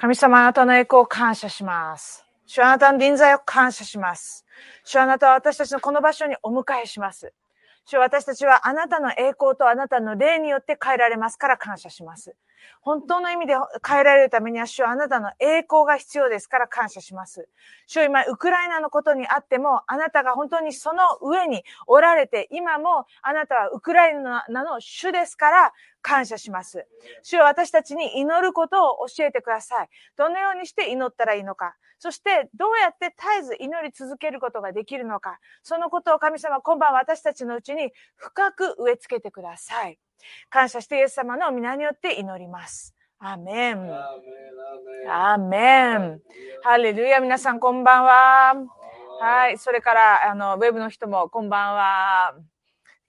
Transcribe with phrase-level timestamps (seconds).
[0.00, 2.24] 神様あなたの栄光を感謝します。
[2.46, 4.46] 主あなたの臨在を感謝します。
[4.82, 7.34] 主あなたは私たちのこの場所にお迎えします。
[7.84, 12.34] 主私たちはあなたの栄光とあなたの霊によって変えられますから感謝します。
[12.80, 13.54] 本当の意味で
[13.86, 17.46] 変えられるためには主はあなたの栄光が必要ですから感謝します。
[17.86, 25.72] 主は今、ウクライナのことにあっても、あなたが本当にその上におられて、今もあなたはウクライナの主ですから
[26.02, 26.86] 感謝します。
[27.22, 29.88] 主は私たちに祈ることを教えてください。
[30.16, 31.74] どのようにして祈ったらいいのか。
[31.98, 35.38] そして、どうやって絶えず祈り続けることができるのか。
[35.62, 39.98] そのことを神様、今晩私たちのうちに深く植え付けてください。
[40.48, 42.94] 感謝してイエス様の皆によって祈ります。
[43.18, 43.92] アメン。
[45.10, 46.20] アメン。
[46.62, 47.20] ハレルヤ。
[47.20, 48.54] 皆さん、こんばんは。
[49.20, 49.58] はい。
[49.58, 52.34] それから、あの、ウェブの人も、こんばんは。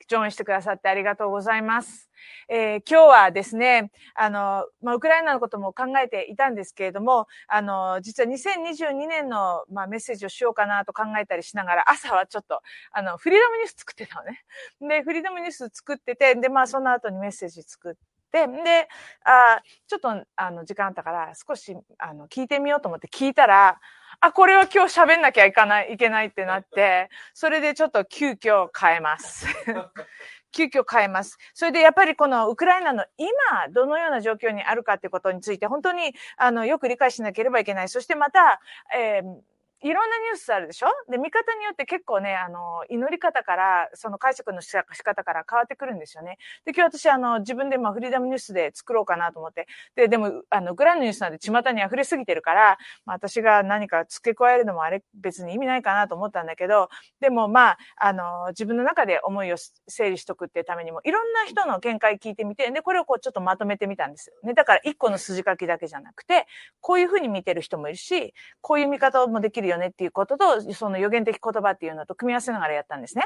[0.07, 2.09] ジョインしてくださってありがとうございます。
[2.47, 14.43] えー、今日はですね、あの、まあ、ウクライナのことも考えていたんですけれども、あの、実は2022年の、まあ、メッセージをしようかなと考えたりしながら、朝はちょっと、あの、フリーダムニュース作ってたのね。
[14.81, 18.87] で、フリーダムニュース作ってて、で、まあ、その後にメッセージ作って、で、
[19.25, 23.79] あちょっと、あの、時間あったから、少し、あの、聞いてみようと思って聞いたら、
[24.21, 29.47] あ、これは今日喋んなきゃいかない、いけないってなって、それでちょっと急遽変えます。
[30.53, 31.39] 急遽変えます。
[31.55, 33.29] それでやっぱりこのウクライナの今、
[33.69, 37.89] どのような状況にあるかってことについて、本当に、あの、よく理解しなければいけない。
[37.89, 38.61] そしてまた、
[38.95, 39.50] えー
[39.83, 40.87] いろんなニュースあるでしょ？
[41.09, 46.37] で、見方によって結構ね、あの、祈り方から、その解釈の仕方から変わってくるんですよね。
[46.65, 49.67] で、今日私、あの、自分で、まあ、フリーダムニュースで作ろうかなと思って。
[49.95, 59.55] で、でも、あの、ウクライナニュースなんで巷に溢れすぎてるから、まあ、私が何か付け加えるのもあれ、別に意味ないかなと思ったんだけど、でも、まあ、あの、自分の中で思いを
[59.87, 64.35] 整理しとくっていうためにも、いろんな人の見解聞いてみて、で、これをこう、ちょっとまとめてみたんですよ。
[64.43, 66.45] ね、だから、一個の筋書きだけじゃなくて、
[66.81, 73.25] こういうふうに見てる人もいるし、こういう見方もできるよねっていうことと、その予言的言葉っていうのと組み合わせながらやったんですね。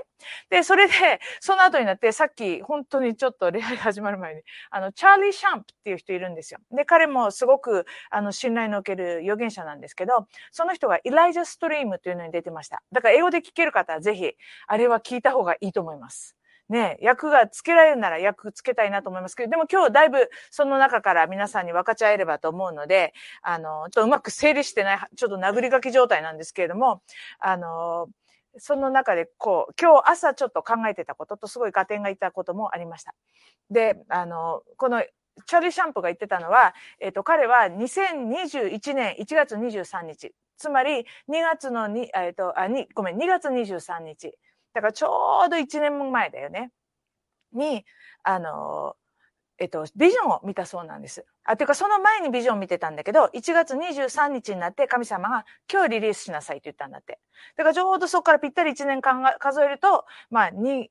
[0.49, 0.93] で、それで、
[1.39, 6.59] その後になって、さっき本当にちょっと礼拝始まる前に、あの、チャーリー・シャンプっていう人いるんですよ。
[6.71, 12.83] で、彼もすごく、あの、信頼のおける預言者なんですけど、その人がイライジャ・ストリームというのに出てました。
[12.91, 14.33] だから英語で聞ける方はぜひ、
[14.67, 16.35] あれは聞いた方がいいと思います。
[16.69, 27.01] ね、役がつけられるなら役つけたいなと思いますけど、でも今日だいぶその中から皆さんに分かち合えればと思うので、あの、ちょっとうまく整理してない、ちょっと殴り書き状態なんですけれども、
[27.39, 28.07] あの、
[28.57, 33.13] その中でこう、今日朝ちょっと考えてたこととすごい合点がいたこともありました。
[33.69, 35.03] で、あの、この
[35.45, 44.33] チャーリー・シャンプーが言ってたのは、えっ、と、彼は2021年1月23日、つまり2月のに、えっ、と、あ、に、ごめん、2月23日。
[44.75, 46.69] だからちょうど1年前だよね。
[47.53, 47.85] に、
[48.23, 48.95] あの、
[49.57, 51.25] えっと、ビジョンを見たそうなんです。
[51.45, 57.19] あ、ていうかその前にビジョンを見てたんだけど、1月23日になって神様が今日リリースしなさいって言ったんだって。
[57.55, 60.87] だからちょうどそこからぴったり1年間が数えると、まあ、2、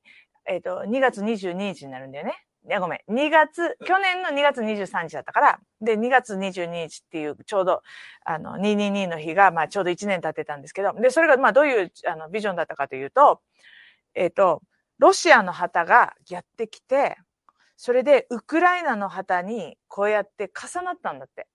[0.47, 2.33] えっと、2月22日になるんだよね。
[2.67, 3.13] いや、ごめん。
[3.13, 7.83] 2月、去年の2月23日だったから、で、2月22日っていう、ちょうど、
[8.23, 13.41] あの、222の日が、まあ、ちょうど1年経ってたんですけど、で、それが、まあ、どういう、あの、ビジョンだったかというと、
[14.15, 14.61] えっと、
[14.97, 17.17] ロシアの旗がやってきて、
[17.77, 21.47] それでウクライナの旗にこうやって重なったんだって。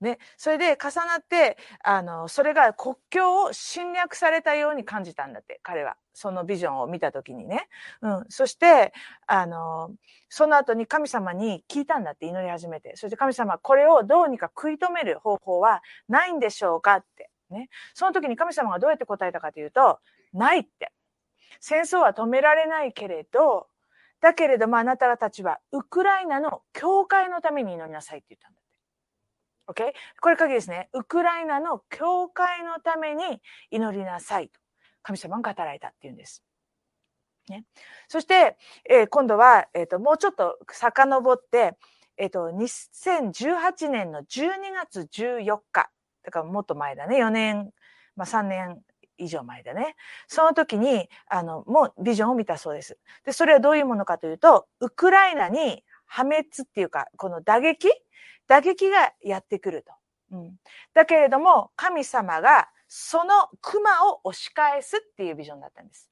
[0.00, 0.18] ね。
[0.36, 5.96] それで重なって、あの、それが国境を侵略されたように感じたんだって、彼は。
[6.12, 7.68] そのビジョンを見たときにね。
[8.02, 8.24] うん。
[8.28, 8.92] そして、
[9.26, 9.90] あの、
[10.28, 12.96] その後に神様に聞いたんだって祈り始めて。
[12.96, 17.30] そして神様、これをどうにか食い止める方法はないんでしょうかって。
[17.50, 17.68] ね。
[17.94, 20.00] その時に神様がどうやって答えたかというと、
[20.32, 20.92] ないって。
[21.60, 23.68] 戦争は止められないけれど、
[24.20, 29.82] だけれどもあなたたちはウクライナの教会のために祈りなさいって言ったんだって。
[29.82, 29.92] OK?
[30.20, 30.88] これ鍵ですね。
[30.92, 34.60] ウクライナの教会のために祈りなさいと。
[35.02, 36.42] 神様が語られたっていうんです。
[37.48, 37.64] ね。
[38.08, 38.56] そして、
[38.88, 41.76] えー、今度は、えっ、ー、と、もうちょっと遡って、
[42.16, 45.90] えっ、ー、と、2018年の12月14日。
[46.22, 47.22] だからもっと前だね。
[47.22, 47.70] 4年、
[48.16, 48.80] まあ3年
[49.18, 49.96] 以上前だね。
[50.26, 52.98] その時に、あの、もうビジョンを見たそうです。
[53.24, 57.88] で、それはどういうものかというと、ウクライナに破滅っていうか、この打撃？
[58.46, 59.92] 打撃がやってくると。
[60.32, 60.56] うん。
[60.92, 66.10] だけれども、神様がその熊を押し返すっていうビジョンだったんです。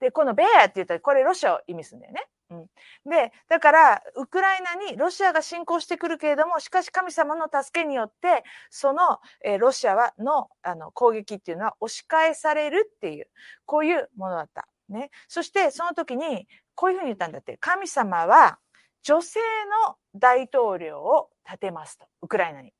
[0.00, 2.26] で、このベアって言ったら、これロシアを意味するんだよね。
[2.50, 2.66] うん、
[3.08, 13.28] で、だから、ウクライナにロシアが侵攻してくるけれども、しかし神様の助けによって、その、えー、ロシアはのあの攻撃っていうのは押し返されるっていう、
[13.66, 14.68] こういうものだった。
[14.88, 15.10] ね。
[15.28, 17.56] そして、その時に、こういうふうに言ったんだって。
[17.58, 18.58] 神様は
[19.02, 19.38] 女性
[19.86, 22.06] の大統領を立てますと。
[22.22, 22.72] ウクライナに。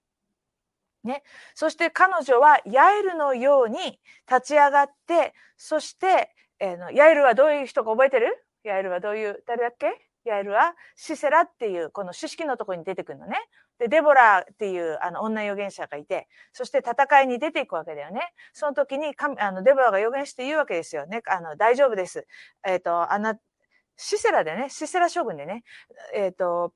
[1.05, 1.23] ね。
[1.55, 8.45] そして彼女はヤエルのように立ち上がって、そして、えー、のヤエルはどういう人か覚えてる？
[8.65, 9.87] ヤエルはどういう、誰だっけ？
[10.25, 13.39] ヤエルはシセラっていう、この知識のところに出てくるのね。
[13.79, 18.21] で、デボラっていうあの女預言者がいて、そして戦いに出ていくわけだよね。
[18.53, 21.23] その時にあのデボラが預言して言うわけですよね。
[21.27, 22.27] あの、大丈夫です。
[22.67, 23.39] えっ、ー、と、あな、
[23.97, 25.65] シセラでね、シセラ将軍でね、
[26.15, 26.75] えっ、ー、と、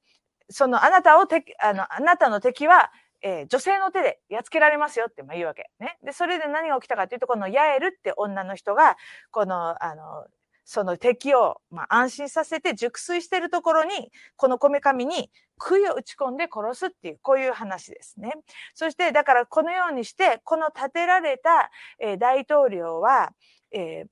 [0.49, 2.91] そのあなたを敵、あの、あなたの敵は
[3.27, 5.71] えー、女性の手でやっつけられますよって言うわけ。
[5.81, 5.97] ね。
[6.05, 8.99] で、それで何が起きたかっていうと、このヤエルって女の人が、
[9.31, 10.27] この、あの、
[10.65, 18.33] その敵を、まあ、安心させて熟睡しているところに、このこめかみに杭を打ち込んで殺すっていう、こういう話ですね。
[18.75, 23.33] そして、だからこのようにして、この立てられた、えー、大統領は、
[23.73, 24.07] えー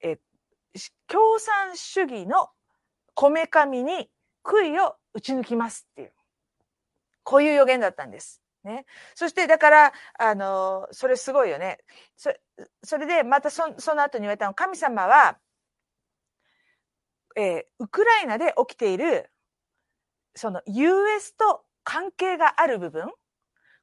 [0.00, 2.48] えー、共産主義の
[3.14, 4.10] こめかみに
[4.42, 6.12] 杭を打ち抜きますっていう。
[7.22, 8.42] こういう予言だったんです。
[8.64, 8.86] ね。
[9.14, 11.78] そして、だから、あの、それすごいよね。
[12.16, 12.32] そ
[12.82, 15.38] それで、またそその後に言われたの、神様は、
[17.38, 19.30] えー、ウクライナで起きている、
[20.34, 23.08] その US と関係がある部分、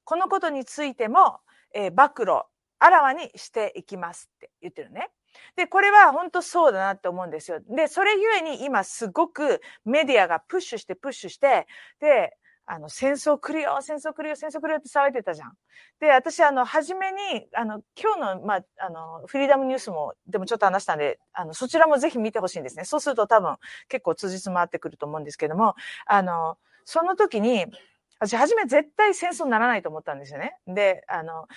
[0.04, 1.40] このことについても、
[1.74, 2.42] えー、暴露、
[2.80, 5.10] あらわにしていきますって言ってるね。
[5.56, 7.62] で、これは本当そうだなって思うんですよ。
[7.70, 11.66] で、それゆえに今すごくメディアがプッシュしてプッシュして、
[12.02, 12.36] で、
[12.68, 15.54] あの、戦争来るよ、戦争来るよ、戦争来るよって騒いでたじゃん。
[16.00, 22.86] で、私、あの、初めに、あの、今日の、まあ、あの、フリーダムニュースも、でもちょっと話したんで、あの、そちらもぜひ見てほしいんですね。
[22.86, 23.56] そうすると多分、
[23.88, 25.76] 結構通じつ回ってくると思うんですけども、
[26.08, 27.66] あの、その時に、
[28.20, 30.58] 私、初め絶対戦争にならないと思ったんですよね。
[30.68, 31.48] で、あの、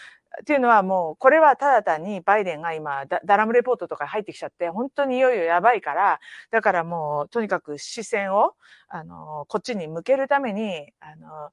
[0.42, 6.20] っていうのはもう、これはただ単にバイデンが今ダ、ダラムレポートとか入ってきちゃって、本当にいよいよやばいから、
[6.50, 8.54] だからもう、とにかく視線を、
[8.88, 11.50] あの、こっちに向けるために、あの、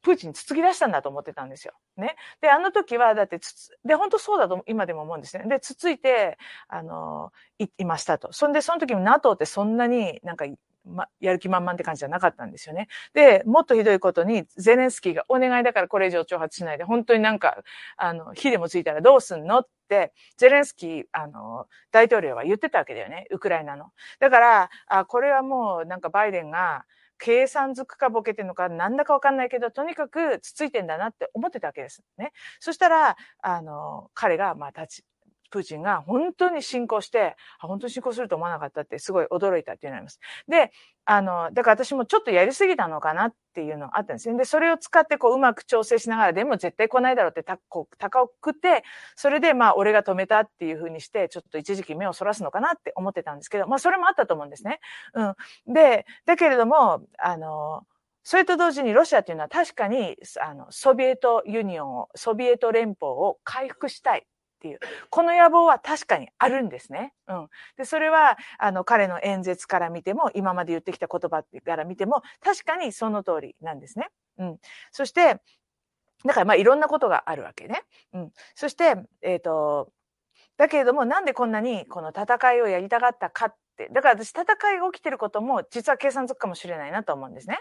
[0.00, 1.74] プーチンつつき出したんだと思ってたんですよ。
[1.96, 2.16] ね。
[2.40, 5.44] で、あの時は、だってつつ、で、本当そうだと今でも思うんですね。
[5.48, 6.38] で、つついて、
[6.68, 8.32] あの、い、いましたと。
[8.32, 10.46] そんで、その時も NATO ってそんなになんか
[10.88, 12.88] ま、やる気満々って感じじゃなかったんですよね。
[13.14, 17.58] で、もっとひどいことに、ゼレンスキーがお願いだからこれ以上挑発しないで、本当になんか、
[17.96, 23.86] あの、火でもついたらどうすんのって、ゼレンスキー、あの、大統領は言ってたわけだよね、ウクライナの。
[24.20, 26.84] だから、あ、これはもうなんかバイデンが、
[27.20, 32.30] 計算づくかボケてんのか、なんだかわかんないけど、とにかくつついてんだなって思ってたわけですね。
[32.60, 35.04] そしたら、あの、彼が、まあ、立ち、
[35.50, 40.20] プーチンが本当に侵攻して、本当に侵攻すると思わなかったってすごい驚いたっていうのがあります。
[40.48, 40.70] で、
[41.04, 44.36] あの、だから私もちょっとやりすぎたのかなっていうのがあったんですね。
[44.36, 48.84] で、それを使ってこううまく調整しながら、でも絶対来ないだろうってたこう高くて、
[49.16, 54.80] それでまあ俺が止めたっていうふうにして、ちょっと一時期目をそらすのかなって思ってたんですけど、まあそれもあったと思うんですね。
[55.14, 55.34] うん。
[55.74, 57.84] で、だけれども、あの、
[58.22, 64.26] それと同時にロシアっていうのは確かに、あの、ソビエトユニオンを、ソビエト連邦を回復したい。
[64.58, 67.14] っていう、この野望は確かにあるんですね。
[67.28, 67.48] うん。
[67.76, 74.08] で、それは、あの、彼の演説から見ても、今まで言ってきた言葉から見ても、確かにその通りなんですね。
[74.38, 74.58] うん。
[74.90, 75.40] そして、
[76.24, 77.82] だからまあいろんなことがあるわけね。
[78.12, 78.32] うん。
[78.56, 79.92] そして、えっ、ー、と、
[80.56, 84.42] だけれども、なんでこんなにこの戦いをやりたかったかって、だから私戦
[84.74, 87.60] いが起きてることも実は計算づくかもしれないなと思うんですね。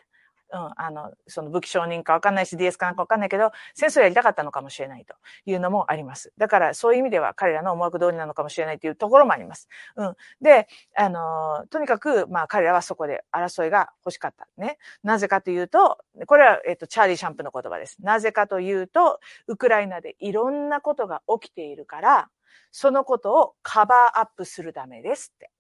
[0.54, 6.34] うん、あの、その武器承認かわかんないし DS かなんかわかんないけど、戦争やりたかったのかもしれないというのもあります。
[6.38, 9.68] だからそういう意味では彼らの思惑通りなのかもしれないというところもあります。
[9.96, 10.16] うん。
[10.42, 14.48] で、あの、とにかく、まあ彼らはそこで争いが欲しかった。
[14.58, 14.78] ね。
[15.04, 17.98] なぜかというと、これは、えっと、チャーリー・シャンプーの言葉です。
[18.02, 22.30] なぜかというと、ウクライナでいろんなことが起きているから、
[22.72, 25.52] そのことをカバーアップするためですって。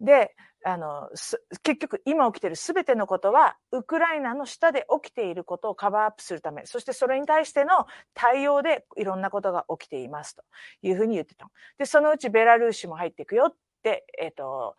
[0.00, 0.34] で、
[0.64, 1.10] あの、
[1.62, 10.42] 結局今起きている全てのことは、ウクライナの下で起きていることをカバーアップするため、そしてそれに対しての対応でいろんなことが起きていますと
[10.82, 11.48] いうふうに言ってた。
[11.78, 14.76] で、そのうちベラルーシも入っていくよって、えっ、ー、と、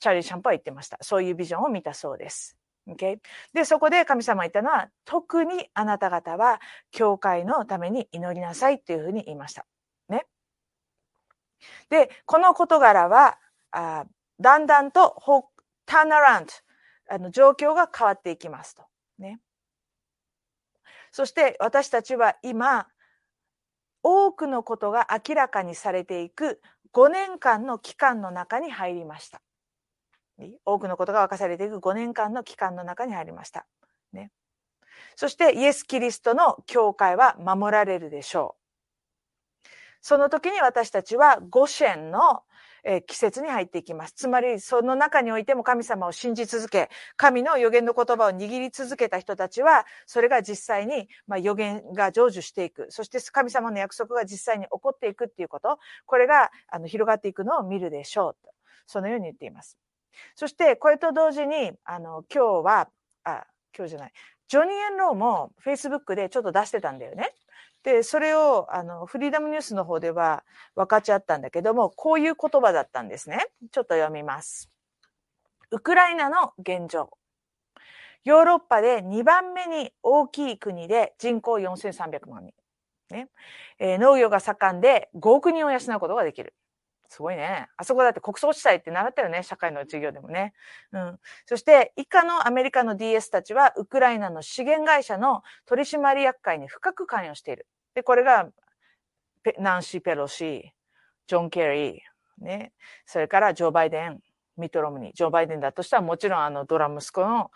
[0.00, 0.98] チャーリー・シャンプは言ってました。
[1.00, 2.56] そういうビジョンを見たそうです。
[2.88, 3.18] Okay?
[3.52, 6.60] で、そこで神様言ったのは、特にあなた方は、
[6.90, 9.66] 教会のために祈りなさいっていうふうに言いました。
[10.08, 10.26] ね？
[11.90, 13.38] で、この事柄は、
[13.70, 14.06] あ
[14.40, 15.16] だんだんと
[15.86, 16.52] ターンアラウンド、
[17.10, 18.84] あの、状況が変わっていきますと。
[19.18, 19.40] ね。
[21.10, 22.86] そして私たちは今、
[24.02, 26.60] 多くのことが明らかにされていく
[26.92, 29.42] 5年間の期間の中に入りました。
[30.64, 33.66] 多くのことが明かされていく5年間の期間の中に入りました。
[34.12, 34.30] ね。
[35.16, 39.68] そしてイエス・キリストの教会は守られるでしょう。
[40.00, 42.44] その時に私たちはゴシェンの
[42.90, 44.14] え、季節に入っていきます。
[44.14, 52.86] つまり、その中においても神様を信じ続け、神の予言の言葉を握り続けた人たちは、それが実際に、まあ、予言が成就していく。
[52.88, 58.36] そして神様の約束が実際に起こっていくっていうこと、これがあの広がっていくのを見るでしょう。
[58.42, 58.50] と
[58.86, 59.76] そのように言っています。
[60.34, 62.88] そして、これと同時に、あの、今日は、
[63.24, 63.44] あ、
[63.76, 64.12] 今日じゃない、
[64.48, 67.34] ジョニー・エンローも Facebook でちょっと出してたんだよね。
[67.82, 70.44] で、それを、あの、フリーダムニュースの方では
[70.74, 73.46] 分かち合ったんだけども、こういう言葉だったんですね。
[73.70, 74.70] ちょっと読みます。
[75.70, 77.10] ウクライナの現状。
[78.24, 82.54] ヨーロッパで2番目に大きい国で人口4300万人。
[83.10, 83.28] ね
[83.78, 86.54] えー、農業が盛んで5億人を養うことができる。
[87.08, 87.68] すごいね。
[87.76, 89.42] あそこだって国葬地帯って習ったよね。
[89.42, 90.52] 社会の授業でもね。
[90.92, 91.18] うん。
[91.46, 97.66] そして、以下のアメリカの DS たちは、ウクライナの資源会社の取締役会に深く関与している。
[97.94, 98.50] で、これが、
[99.58, 100.72] ナンシー・ペロシ、
[101.26, 102.72] ジョン・ケリー、ね。
[103.06, 104.20] それからジョー・バイデン、
[104.58, 105.12] ミト・ロムニ。
[105.14, 107.50] ジョー・バイデンだとしたら、もちろんあの、ドラ息子の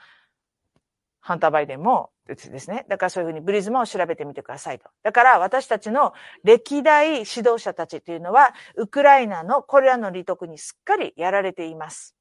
[1.23, 2.85] ハンター・バイデンもですね。
[2.89, 4.91] だからそういうふうにブリズマを調べてみてくださいと。
[5.05, 6.13] だから私たちの
[6.43, 12.17] 歴代指導者たちというのは、ウクライナのこれらの利得にすっかりやられています。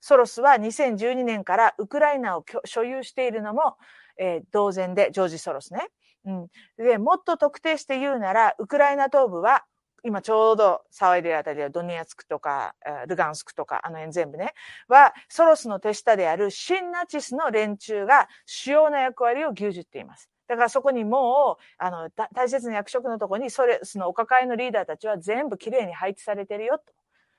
[0.00, 3.76] ソロスは2012年からウクライナを所有しているのも、
[4.18, 5.88] えー、同然で、ジョージ・ソロスね。
[6.24, 6.48] うん。
[6.78, 9.64] で、もっと特定して言うなら、ウクライナ東部は
[10.04, 12.74] 今ちょうど騒いでるあたりはドニアツクとか、
[13.08, 14.54] ルガンスクとか、あの辺全部ね、
[14.88, 20.30] は、ソロスの手下であるシンナチスの連中が主要な役割を牛耳っています。
[20.46, 26.92] だからそこにもう、あの、大切な役職のところに、それ、そのお抱えのリーダーたちは全部きれいに配置されてるよと。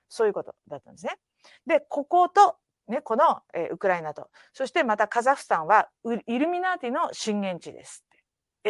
[0.10, 1.18] そういうことだったんですね。
[1.66, 5.90] で、ここと、ね、この、えー、ウクライナと、そしてまたカザフスタンは
[6.26, 8.07] イルミナーティの震源地です。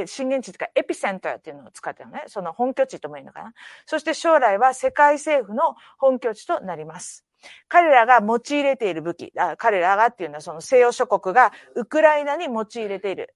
[0.06, 2.26] 震源地というかエピセンターっていうのを使ってるのね。
[2.28, 3.54] その本拠地ともいいのかな。
[3.86, 7.26] そして将来は世界政府の本拠地となります。
[7.68, 13.36] 彼らが用い入れている武器、あ彼らがっていうのはその西洋諸国がウクライナに用い入れている、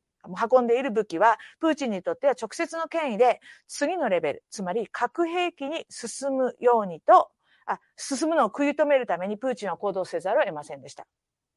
[0.51, 7.29] 運んでいる武器は、プーチンにとっては直接の権威で、次のレベル、つまり核兵器に進むようにと、
[7.65, 11.05] あ進むのを食い止めるためにプーチンは行動せざるを得ませんでした。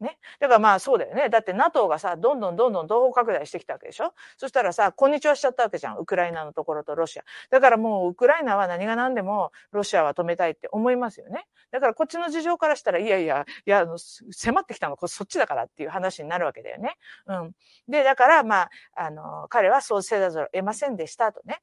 [0.05, 0.19] ね。
[0.39, 1.29] だからまあそうだよね。
[1.31, 4.15] だって NATO がさ、どんどんどんどん東方拡大してきたわけでしょ？
[4.37, 5.99] そしたらさ、こんにちはしちゃったわけじゃん。
[5.99, 7.25] ウクライナのところとロシア。
[7.51, 11.47] だからもうウクライナは何が何でもロシアは止めたいって思いますよね。
[11.73, 13.87] だからこっちの事情からしたら、いやいや、いや、
[14.31, 16.97] 迫ってきたのこそっちだからっていう話になるわけだよね。
[17.27, 17.53] うん。
[17.89, 21.63] で、だからまあ、あの、彼はそうせざるを得ませんでしたとね。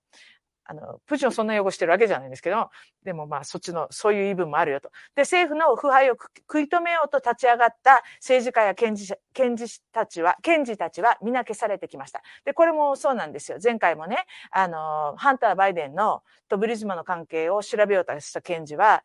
[0.71, 2.69] あの、プーチンをそんな汚してるわけじゃないんですけど、
[3.03, 4.89] でもまあそっちの、そういう言い分もあるよと。
[5.15, 12.21] で、政府の腐敗を食い止めようと立ち上がった政治家や検事検事たちは、検事たちは皆消されてきました。
[12.45, 13.57] で、これもそうなんですよ。
[13.61, 19.03] 前回もね、あの、ハンター・バイデンのとブリズマの関係を調べようとした検事は、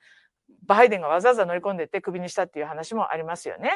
[0.63, 3.73] バイデンがわざわざ乗り込んでってクビにしたっていう話もありますよね。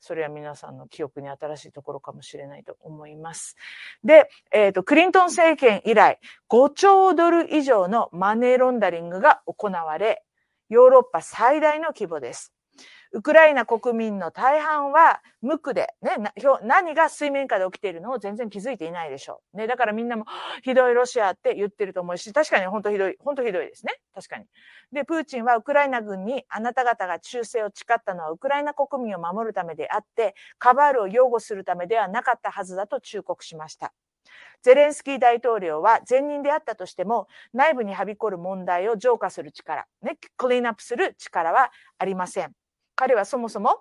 [0.00, 3.56] それは皆さんの記憶に新しいところかもしれないと思います。
[4.02, 6.18] で、えっ、ー、と、クリントン政権以来、
[6.50, 10.24] 5兆ドル以上のマネーロンダリングが行われ、
[10.68, 12.52] ヨーロッパ最大の規模です。
[13.14, 16.16] ウクライナ国民の大半は無垢で、ね、
[16.64, 19.56] 何が水面下で起きているのを全然気づいていないでしょう。
[19.56, 20.24] ね、だからみんなも、
[20.64, 24.00] ひどいロシアって言ってると思うし、確かに本当ひどい、本当ひどいですね。
[24.12, 24.46] 確かに。
[24.92, 33.92] で、プーチンはウクライナ軍にあなた方が忠誠を誓ったのはウクライナ国民を守るためであって、カバールを擁護するためではなかったはずだと忠告しました。
[34.62, 42.56] ゼレンスキー大統領は前任であったとしても、内部にはびこる問題を浄化する力、ね、クリーンアップする力はありません。
[42.96, 43.80] 彼はそもそも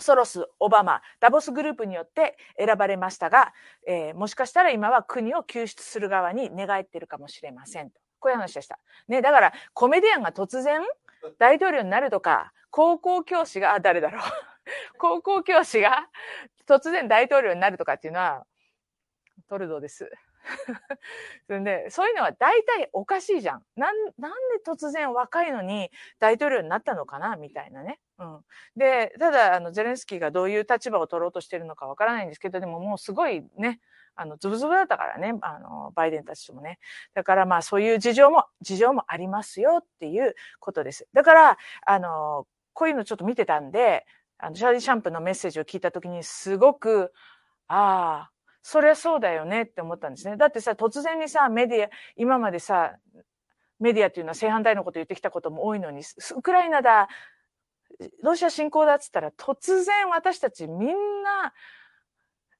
[0.00, 3.52] ソロス、オバマ、ダボスグループによって選ばれましたが、
[3.86, 8.00] えー、もしかしたら今は国を救出する側に寝返ってるかもしれませんと。
[8.18, 8.78] こういう話でした。
[9.08, 10.80] ね、だからコメディアンが突然
[11.38, 14.22] 大統領になるとか、高校教師が、あ、誰だろう。
[14.98, 16.08] 高校教師が
[16.66, 18.46] 突然大統領になるとかっていうのは、
[19.48, 20.10] トルドーです。
[21.48, 23.64] そでそういうのは大体おかしいじゃん。
[23.76, 27.36] なん、なんで突然若いのに大統領になったのかな？
[27.36, 28.00] みたいなね。
[28.20, 28.40] うん。
[28.76, 33.80] で、ただ、あの、ゼレンスキーがどういう立場を取ろうとしてるのかわからないんですけど、でももうすごいね、
[34.14, 36.78] あの、ズブズブだったからね、あの、バイデンたちともね。
[37.14, 41.08] だからまあそういう事情も、事情もありますよっていうことです。
[41.14, 44.04] だから、あの、こういうのちょっと見てたんで、
[44.38, 47.12] あの、シャーリー・シャンプーのメッセージを聞いたときにすごく、
[47.68, 48.30] ああ、
[48.62, 50.36] そりゃそうだよねって思ったんですね。
[50.36, 52.96] だってさ、突然にさ、メディア、今までさ、
[53.78, 56.02] メディアっていうのは正反対のこと言ってきたことも多いのに、
[56.36, 57.08] ウクライナだ、
[58.22, 61.52] ロシア侵攻だっつったら、突然私たちみんな、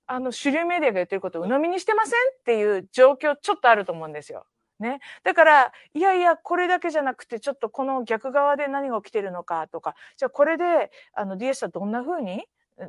[0.07, 4.47] あの、主流メディアが言ってることを鵜呑みにしてませんっていう状況ちょっとあると思うんですよ。
[4.81, 5.01] ね。
[5.25, 12.45] だから、いやいや、これだけじゃなくて、ちょっとこの逆側で何が起きてるのかとか、じゃあこれで、あの、DS はどんな風に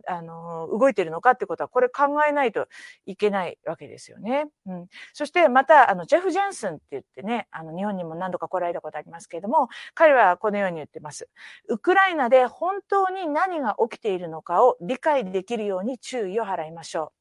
[0.07, 2.67] あの、動いてるのかってことは、これ考えないと
[3.05, 4.45] いけないわけですよね。
[4.65, 4.87] うん。
[5.13, 11.29] そして、また、あの、ジェフ・ジェンスンって言ってね、あの、日本にも何度か来られたことありますけれども、彼はこのように言ってます。
[11.67, 17.11] ウクライナで本当に何が起きているのかを理解できるように注意を払いましょう。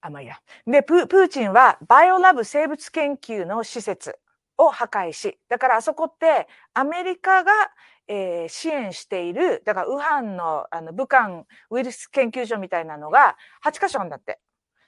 [0.00, 0.36] あ、まあいいや。
[0.66, 4.18] で、プーチンはバイオラブ生物研究の施設
[4.58, 7.52] を破壊し、だからあそこってアメリカが
[8.08, 14.38] えー、支援している、だから、ウハンの、あの、武漢ウイルス研究所みたいなのが8カ所あるんだって。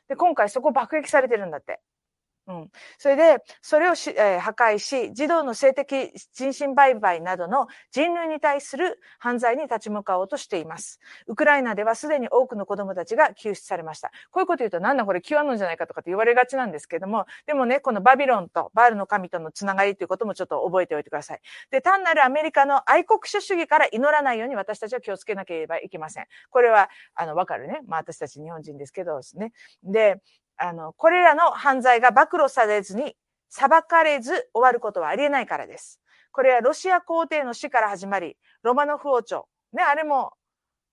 [0.08, 1.80] で、今回そこ爆撃されてるんだって。
[2.48, 2.70] うん。
[2.96, 10.98] それで、それをし、えー、破壊し、児童の性的人身売買などの人類に対する犯罪に立ち向かおうとしています。
[11.26, 14.10] ウクライナではすでに多くの子供たちが救出されました。
[14.30, 21.40] こういうこと言うと、なんだこれ、キュアノンじゃないかとかって言われがちなんですけども、でもね、このバビロンとバールの神とのつながりということもちょっと覚えておいてください。
[21.70, 26.26] で、単なるアメリカの愛国者主義から祈らないように私たちは気をつけなければいけません。
[26.48, 27.80] これは、あの、わかるね。
[27.86, 29.52] まあ私たち日本人ですけどですね。
[29.82, 30.22] で、
[30.58, 33.16] あの、これらの犯罪が暴露されずに、
[33.48, 36.00] 裁かれず終わることはありえないからです。
[36.32, 39.48] これはロシア皇帝の死から始まり、ロマノフ王朝。
[39.72, 40.32] ね、あれも、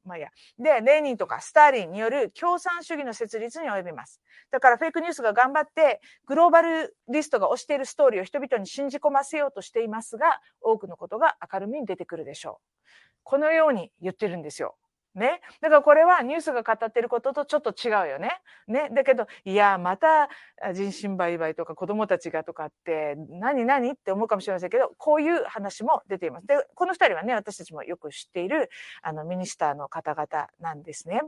[0.05, 0.29] まあいや。
[0.60, 4.22] で、レーニンとかスターリンによる共産主義の設立に及びます。
[4.51, 12.86] だからフェイクニュースが頑張って、グローバルリストが推しているストーリーを人々に信じ込ませようとしていますが、多くのことが明るみに出てくるでしょう。
[13.24, 14.77] このように言ってるんですよ。
[15.15, 15.41] ね。
[15.62, 18.39] だからこれはニュースが語ってることとちょっと違うよね。
[18.67, 18.89] ね。
[18.91, 20.29] だけど、いや、また
[20.74, 26.48] 人身売買とか子供たちがとかって、何何って思うかもしれませんけど、こういう話も出ています。
[26.48, 28.69] で、この二人はね、私たちもよく知っている、
[29.01, 31.22] あの、ミニスターの方々なんですね。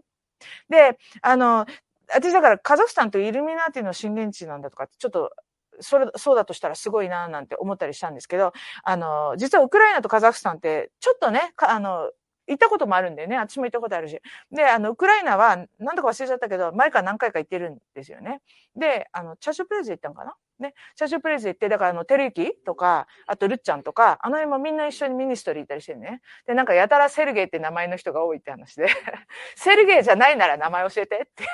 [0.69, 1.65] で、あの、
[2.13, 5.31] 私だからカザフスタンとイルミナーティの震源地なんだとか、ちょっと
[5.79, 8.53] それ、そうだとしたらすごいななんて思ったりしたんですけど、
[8.83, 12.11] あの、実はウクライナとカザフスタンって、ちょっとね、あの、
[12.47, 13.37] 行ったこともあるんだよね。
[13.37, 14.19] 私も行ったことあるし。
[14.51, 18.41] で、あの、ウクライナは、何とか忘れちゃったけど、前から何回か行ってるんですよね。
[18.75, 20.35] で、あの、チャーシュープレイズ行ったのかな？
[20.59, 20.73] ね。
[20.95, 26.21] チャーシュープレイズ行って、だからあの、テルユキとか、あとルッちゃんとか、あの辺もみんな一緒にミニストリー行ったりしてるね。
[26.45, 28.87] で、なんかやたらセルゲイって名前の人が多いって話で、
[29.55, 31.45] セルゲイじゃないなら名前教えてって。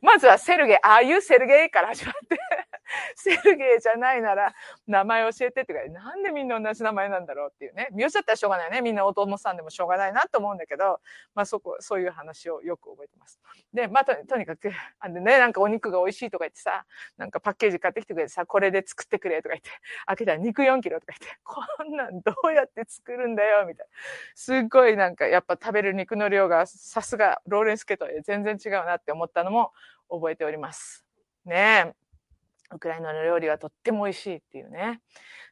[0.00, 2.38] まずはセルゲイ、ああいうセルゲイから始まって
[3.16, 4.54] セルゲイじゃないなら
[4.86, 7.88] 名前教えてってか、なんでみんな同じ名前なんだろうっていうね。
[7.92, 8.80] 見ちゃったらしょうがないね。
[8.80, 11.00] みんなお友さんでもしょうがないなと思うんだけど、
[11.34, 13.40] まあそこ、そういう話をよく覚えてます。
[13.72, 16.84] で、まあととにかく、あのね、なんかお肉が美味しいとか言ってさ、
[17.16, 19.70] なんかパッケージ買ってきてくれてさ、これで作ってくれとか言って、
[20.06, 23.92] 開けたら肉4キロとか言って、こんなんどうやって作るんだよみたいな。
[24.34, 29.72] すっごいなんかやっぱ食べる肉の量がさすがローレンスケと全然違うなって思ったのも
[30.10, 31.04] 覚えております。
[31.44, 32.01] ねえ。
[32.74, 35.00] ウクライナの料理はとっても美味しいっていうね。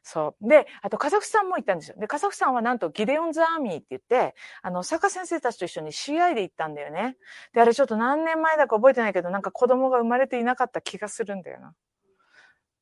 [0.03, 0.47] そう。
[0.47, 1.95] で、あとカザフスタンも行ったんですよ。
[1.99, 7.17] で、カザフスタンはなんとギデオンズアーミーって言って、あの、坂先生たちと一緒に CI で行ったんだよね。
[7.53, 11.75] で、あれちょっと何年前だか覚えてないけど、なんか子供が生まれていなかった気がするんだよな。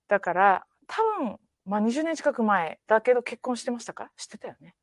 [0.07, 4.09] だから、多分、まあ20年近く前だけど結婚してましたか？
[4.17, 4.75] 知ってたよね。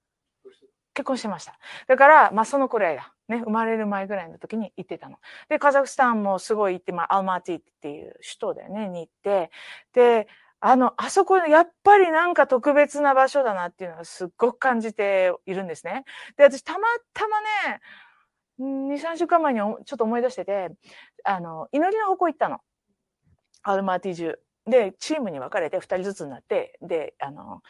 [0.95, 1.59] 結婚してました。
[1.89, 3.16] だから、まあそのくらいだ。
[3.29, 5.19] ね、生まれる前ぐらいの時に行ってたの。
[5.49, 9.51] で、カザフスタンもすごい行って、まあ、アルマーティっていう首都だよね、に行って、
[9.93, 10.29] で、
[10.61, 16.05] あの、あそこ、やっぱりなんか特別な場所だなっていうのがすっごく感じているんですね。
[16.37, 17.81] で、私たまたまね、
[18.59, 20.71] 2、3週間前にちょっと思い出してて、
[21.25, 22.61] あの、祈りの方向行ったの。
[23.63, 24.39] アルマーティ中。
[24.67, 27.61] で、チームに分かれて2人ずつになって、で、あの、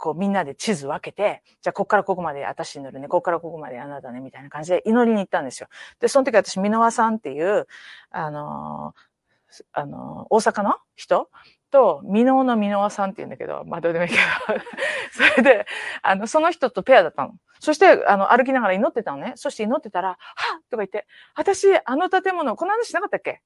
[0.00, 5.68] こうみんなで地図分けて、じゃあこっからここまで私に乗るね、こっからここまであなたね、みたいな感じで祈りに行ったんですよ。
[6.00, 7.66] で、その時私、箕輪さんっていう、
[8.10, 11.28] あのー、あのー、大阪の人？
[11.70, 14.60] と、箕輪の箕輪さんって言うんだけど、まあどうでもいいけど、
[15.12, 15.66] それで、
[16.02, 17.34] あの、その人とペアだったの。
[17.60, 19.34] そして、あの、歩きながら祈ってたのね。
[19.36, 23.42] そして祈ってたら、はっとか言って、私、あの建物、この話しなかったっけ？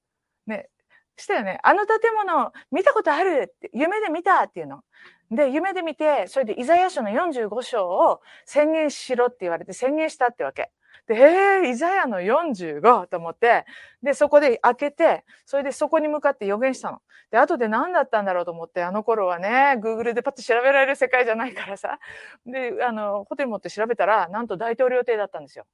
[0.46, 0.68] ね、
[1.16, 1.58] したよね。
[1.62, 4.82] あの建物、見たことあるって、夢で見たっていうの。
[5.30, 10.70] で、夢で見て、それでイザヤ書の45章を宣言しろって言われて宣言したってわけ。
[11.06, 13.66] で、えー、イザヤの45と思って、
[14.02, 17.00] で、そこで開けて、それでそこに向かって予言したの。
[17.30, 21.98] で、後で何だったんだろうと思って、あの頃はね、Google でパッと調べられる世界じゃないからさ。
[22.46, 25.66] で、あの、ホテル持って調べたら、なんと大統領邸だったんですよ。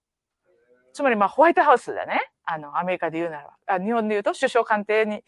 [0.93, 2.31] つまり、まあ、ホワイトハウスだね。
[2.45, 3.75] あの、アメリカで言うならば。
[3.75, 5.23] あ日本で言うと首相官邸に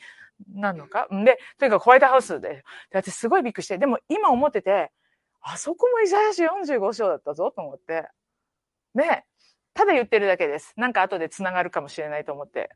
[0.55, 1.09] なのか？
[1.11, 2.49] で、とにかくホワイトハウスで。
[2.49, 4.91] で、私すごいびっくりして、でも今思ってて、
[5.41, 8.09] あそこもイザヤ書45章だったぞと思って。
[8.95, 9.25] ね。
[9.75, 10.75] ただ言ってるだけです。
[10.77, 12.69] なんか後で繋がるかもしれないと思って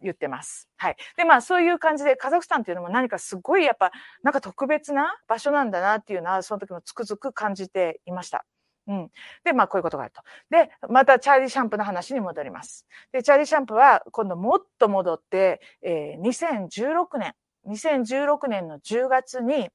[0.00, 0.68] 言ってます。
[0.76, 0.96] はい。
[1.16, 3.90] で、まあそういう感じでカザフスタンっていうのも何かすごいやっぱ
[4.22, 8.44] なんか特別な場所なんだなっていうのはその時もつくづく感じていました。
[8.86, 9.10] うん。
[9.44, 10.22] で、まあこういうことがあると。
[10.50, 12.86] で、またチャーリー・シャンプーの話に戻ります。
[13.12, 17.34] で、チャーリー・シャンプーは今度もっと戻って、えー、2016年、
[17.66, 19.70] 2016年の10月に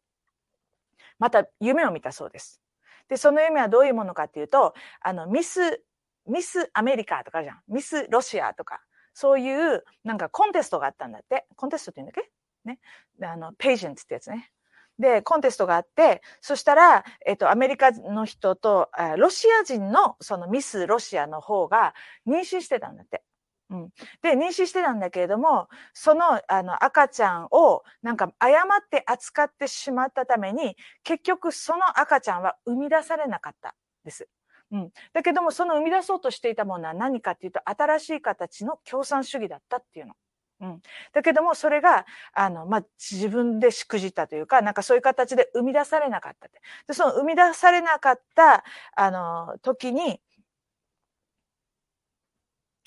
[1.17, 2.61] また夢を見たそうです。
[3.09, 5.83] で、その夢はどういうものかっていうと、あの、ミス、
[6.27, 7.61] ミスアメリカとかじゃん。
[7.67, 8.81] ミスロシアとか、
[9.13, 11.45] そういうなんかコンテストがあったんだって。
[11.55, 12.31] コンテストって言うんだっけ？
[12.65, 12.79] ね。
[13.27, 14.51] あの、ページェントってやつね。
[14.99, 21.93] で、コンテストがあって、そしたら、えっと、アメリカの人と、ロシア人のそのミスロシアの方が
[22.27, 23.23] 妊娠してたんだって。
[23.71, 23.89] うん、
[24.23, 34.27] で、妊娠してたんだけれども、その、あの、赤ちゃんを、なんか、誤って扱ってしまったために、結局、その赤ちゃんは生み出されなかったです。
[34.71, 34.91] うん。
[35.13, 40.15] だけども、その生み出そうとしていたものは何かっていうと、新しい形の共産主義だったっていうの。
[40.61, 40.81] うん。
[41.13, 48.63] だけども、それが、あの、まあ、自分でしくじったというか、なんかそういう形で生み出されなかったで、その生み出されなかった、
[48.95, 50.19] あの、時に、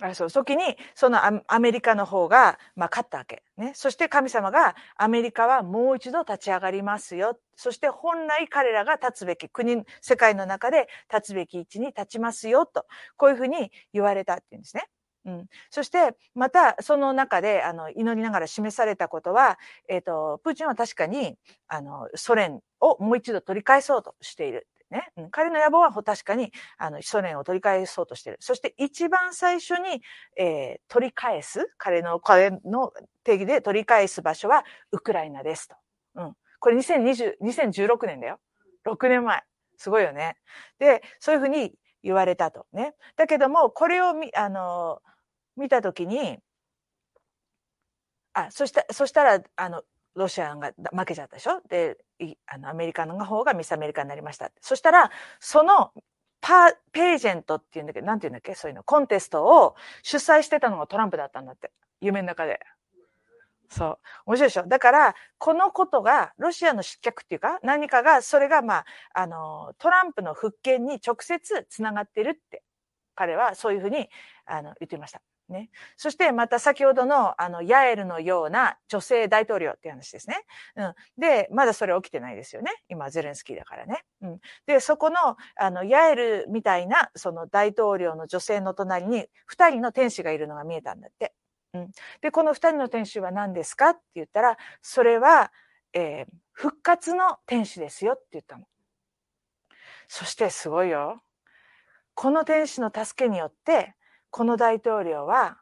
[0.01, 3.43] あそう、時に、そのアメリカの方が、まあ、勝ったわけ。
[3.57, 3.73] ね。
[3.75, 7.39] そして神様が、アメリカはもう一度立ち上がりますよ。
[7.57, 14.89] そして本来彼らが立つべき国、世界の中で立つべき位置に立ちますよ、と、こういうふうに言われたっていうんですね。
[15.25, 19.59] うん、そして、また、その中で、あの、祈りながら示されたことは、
[19.89, 21.37] え、ー、と、プーチンは確かに、
[21.69, 24.67] あの、ソ連をもう一度取り返そうとしている。
[24.93, 28.39] ね、うん、彼の野望は確かにあのソ連を取り返そうとしている。
[28.41, 30.03] そして一番最初に、
[30.37, 32.93] えー、取り返す、彼の、彼の
[33.25, 35.77] 定義で取り返す場所はウクライナですと。
[36.17, 36.37] うん。
[36.61, 38.39] これ2020、2016年だよ。
[38.87, 39.43] 6年前。
[39.79, 40.37] すごいよね。
[40.79, 42.95] で、そういうふうに言われたとね。
[43.17, 45.01] だけども、これを見、あの、
[45.57, 46.39] 見たときに、
[48.35, 49.83] あ、そした、そしたら、あの、
[50.15, 51.61] ロシアが負けちゃったでしょ？
[51.69, 51.97] で、
[52.47, 54.51] あの、アメリカの方がミスアメリカになりました。
[54.61, 55.11] そしたら、
[55.41, 55.93] その、
[56.41, 58.55] パページェントっていうんだけど、なんていうんだっけ？
[58.55, 61.71] そういうの、コンテストを主催してたのがトランプだったんだって。
[62.01, 62.61] 夢の中で。
[63.71, 63.99] そう。
[64.27, 64.67] 面白いでしょ？
[64.67, 72.63] だから、このことが、ロシアの失脚っていうか、何かが、それが、まあ、あの、トランプの復権に直接つながってるって、
[73.15, 74.09] 彼はそういうふうに、
[74.47, 75.21] あの、言っていました。
[75.53, 75.71] ね。
[75.97, 80.45] そしてまた先ほどのあの、ヤエルのような女性大統領っていう話ですね。
[80.77, 80.95] うん。
[81.19, 82.73] で、まだそれ起きてないですよね。
[82.89, 84.05] 今、ゼレンスキーだからね。
[84.23, 84.41] うん。
[84.67, 91.35] で、そこの、あの、ヤエルみたいな、その大統領の女性の隣に、二人の天使がいるのが見えたんだって。
[91.75, 91.91] うん。
[92.21, 95.53] で、この二人の天使は何ですかって言ったら、それは、
[95.95, 98.67] えー、復活の天使ですよって言ったの。
[100.09, 101.23] そしてすごいよ。
[102.15, 103.95] この天使の助けによって、
[104.33, 105.59] この大統領は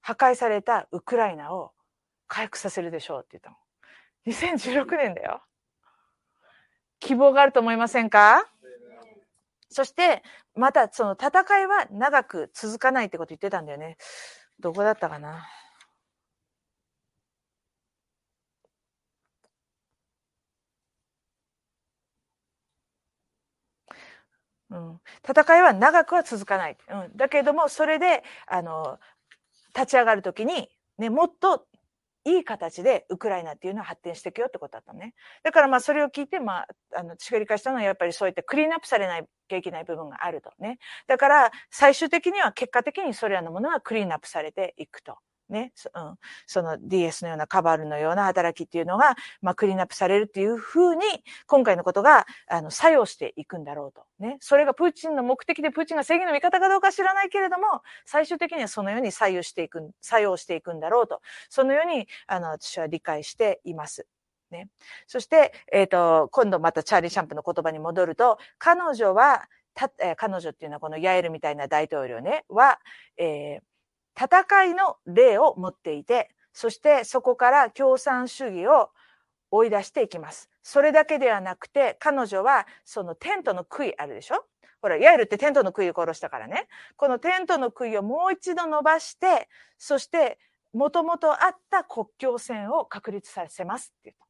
[0.00, 1.72] 破壊されたウクライナを
[2.26, 3.56] 回復させるでしょうって言ったの。
[4.26, 5.42] 2016年だよ。
[7.00, 8.48] 希望があると思いませんか？
[9.68, 10.22] そして、
[10.54, 11.28] またその戦
[11.60, 13.98] いは長く続かないってこと言ってたんだよね。
[14.58, 15.46] どこだったかな？
[24.72, 26.76] うん、戦いは長くは続かない。
[26.88, 28.98] うん、だけれども、それで、あの、
[29.74, 31.66] 立ち上がるときに、ね、もっと
[32.24, 35.14] いい形でウクライナっていうのは発展していくよってことだったね。
[35.42, 40.78] だからまあそれを聞いて、まあ、あの、私が理解したのはやっぱりそういったクリーンアップされないきゃいけない部分があるとね。
[41.06, 45.18] だから最終的には結果的にそれらのものはクリーンアップされていくと。
[45.52, 46.14] ね、うん、
[46.46, 51.02] その DS のようなカバルのような働きっていうのが、まあ、クリーンアップされるっていうふうに、
[51.46, 54.04] 今回のことが、あの、作用していくんだろうと。
[54.18, 54.38] ね。
[54.40, 61.20] それがプーチンの目的で、プーチンが正義の味方かどうか知らないけれども、最終的にはそのように左右していく、作用していくんだろうと。
[61.50, 64.06] そのように、あの、私は理解しています。
[64.50, 64.68] ね。
[65.06, 72.78] そして、えっ、ー、と、今度またチャーリー・シャンプーの言葉に戻ると、彼女は、た、えー、彼女っていうのはこのヤエルみたいな大統領ね、は、
[73.16, 73.71] えー、
[74.18, 78.90] 戦いの例を持っていて、そしてそこから共産主義を
[79.50, 80.50] 追い出していきます。
[80.62, 84.44] それだけではなくて、彼女はそのテントの杭あるでしょ？
[84.80, 86.66] ほら、ヤエルってテントの杭を殺したからね。
[86.96, 89.48] このテントの杭をもう一度伸ばして、
[89.78, 90.38] そして、
[90.72, 94.26] もともとあった国境線を確立させますって言った。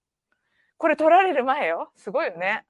[0.77, 1.91] これ取られる前よ。
[1.97, 2.65] すごいよね。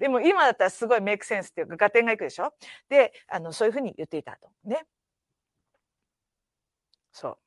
[0.00, 2.52] でも今だったらすごいメイクセンスっていうか、合点がいくでしょ？
[2.88, 4.48] で、あの、そういうふうに言っていたと。
[4.64, 4.84] ね。
[7.18, 7.38] そう。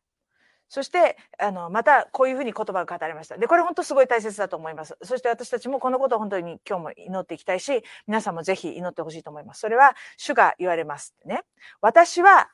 [0.67, 3.38] そして、あの、またこういうふうに言葉が語られました。
[3.38, 4.97] で、これ本当すごい大切だと思います。
[5.01, 9.62] そして私たちもこのことを本当に今日も祈っていきたいし、皆さんもぜひ祈ってほしいと思います。
[9.62, 11.15] それは、主が言われます。
[11.25, 11.43] ね。
[11.81, 12.49] 私は、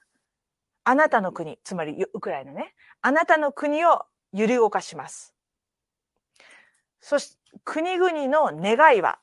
[0.84, 5.36] あなたの国、つまりウクライナね、あなたの国を揺り動かします。
[7.02, 9.20] そして、国々の願いは、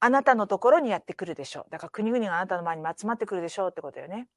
[0.00, 1.70] あなたのところにやってくるでしょう。
[1.70, 4.28] だから国々があなたの前に集まってくるでしょうってことよね。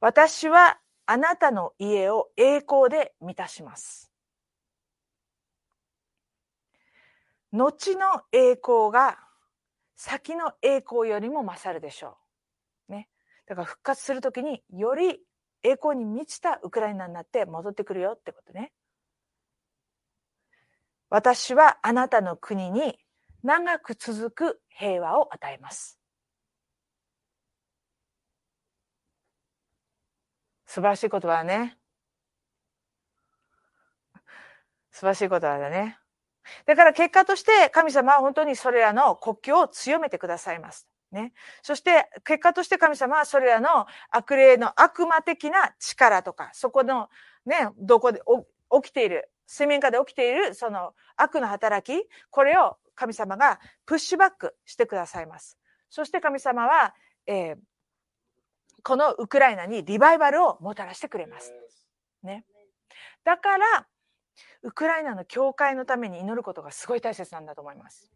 [0.00, 0.78] 私は
[1.12, 4.10] あなたの家を栄光で満たします。
[7.52, 9.18] 後の栄光が
[9.94, 12.16] 先の栄光よりも勝るでしょ
[12.88, 12.92] う。
[12.92, 13.10] ね。
[13.46, 15.20] だから復活するときにより
[15.62, 18.72] 栄光に満ちたウクライナになって戻ってくるよってことね。
[21.10, 22.98] 私はあなたの国に
[23.42, 26.01] 長く続く平和を与えます。
[30.72, 31.76] 素晴らしい言葉だね。
[34.90, 35.98] 素晴らしい言葉だね。
[36.64, 40.88] だから結果として神様は本当にそれらの国境を強めてくださいます。
[41.10, 41.34] ね。
[41.60, 47.10] そして結果として神様はそれらの悪霊の悪魔的な力とか、そこの
[47.44, 48.22] ね、どこで
[48.82, 55.58] 起きている、水面下で起きているその悪の働き、これを神様がプッシュバックしてくださいます。
[55.90, 56.94] そして神様は、
[57.26, 57.56] えー、
[58.82, 61.52] このウクライナにリバイバルをもたらしてくれます。
[62.22, 62.44] ね。
[63.24, 63.86] だから、
[64.62, 68.12] ウクライナの教会のために祈ることがすごい大切なんだと思います。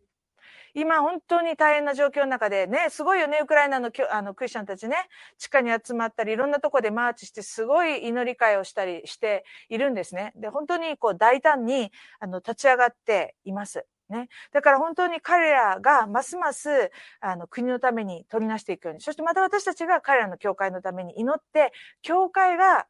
[0.75, 4.97] 今本当に大変な状況の中でね、すごいよね、ウクライナのあのクリスチャンたちね、
[5.39, 10.33] 地下に集まったり、いろんなとこでマーチして、すごい祈り会をしたりしているんですね。
[10.37, 13.87] で、本当にこう大胆にあの立ち上がっています。
[14.09, 14.29] ね。
[14.53, 16.91] だから本当に彼らがますます
[17.21, 22.87] あの国のために取りなしていくように、そしてまた私たちが彼らの教会のために祈って、教会が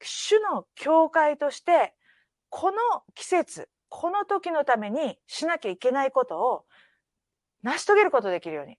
[0.00, 1.94] 主の教会として
[2.50, 2.76] この
[3.14, 6.64] 季節、この時のためにしなきゃいけないことを
[7.62, 8.78] 成し遂げることできるように。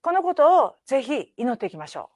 [0.00, 2.10] このことをぜひ祈っていきましょ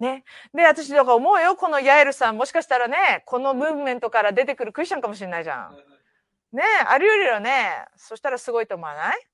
[0.00, 0.02] う。
[0.02, 0.24] ね。
[0.54, 1.56] で、私とか思うよ。
[1.56, 5.76] このヤエルさん、もしかしたらね、このムーブメントから出てくるクリスチャンかもしれないじゃん。
[6.52, 7.84] ねあり得るよね。
[7.96, 9.26] そしたらすごいと思わない？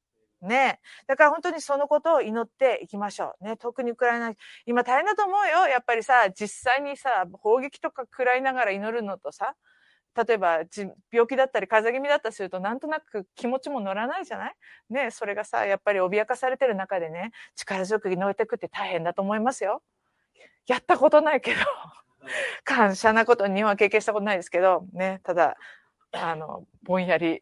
[0.43, 3.45] ねだから本当にそのことを祈っていきましょう。
[3.45, 4.33] ね特にウクライナ、
[4.67, 5.67] 今大変だと思うよ。
[5.69, 9.55] やっぱりさ、実際にさ、砲撃とか食らいながら祈るのとさ、
[10.27, 10.61] 例えば
[11.13, 14.55] 病気だったり風邪気味だったりするとなんとなく気持ちも乗らないじゃない？
[14.91, 19.83] ねそれがさやっぱり脅かされてる中でね力強く乗ってくって大変だと思いますよ。
[20.67, 21.61] やったことないけど
[22.65, 25.57] 感謝なこと日本は経験したことないですけどねただ
[26.17, 27.41] あのぼんやり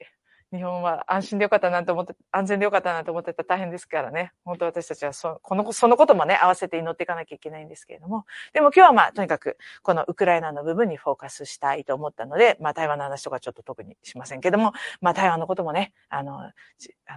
[0.55, 4.33] 日本は安心でよかったなと思って、安全でよかったなと思ってたら大変ですからね。
[4.45, 8.25] 本当私たちはそこの、そのこともね、合わせて祈っていかなきゃいけないんですけれども。
[8.53, 16.53] でも今日はまあ、とにかく、このウクライナの部分にフォーカスしたいと思ったので、まあ、台湾の話とかちょっと特にしませんけども、まあ、台湾のこともね、あの、あ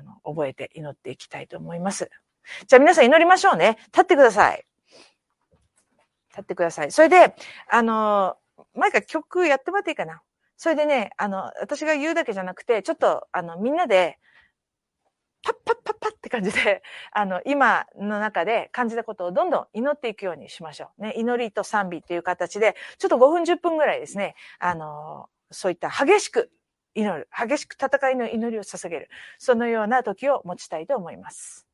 [0.02, 2.10] の、覚えて祈っていきたいと思います。
[2.66, 3.78] じゃあ皆さん祈りましょうね。
[3.88, 4.66] 立ってください。
[6.30, 6.92] 立ってください。
[6.92, 7.36] それで、
[7.70, 8.38] あの、
[8.74, 10.24] 毎回曲やってもらっていいかな。
[10.58, 14.18] それでね、あの、私が言うだけじゃなくて、ちょっと、あの、みんなで、
[15.44, 21.02] パッパッパッパッって感じで、 あの、今の中で感じたことをどんどん祈っていくようにしましょう。
[21.04, 26.52] ね、祈りと賛美っていう形で、ちょっと5分10分ぐらいですね、あの、そういった激しく
[26.96, 31.67] 祈る、激しく戦いの祈りを捧げる、そのような時を持ちたいと思います。